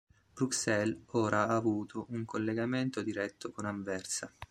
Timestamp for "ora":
1.11-1.47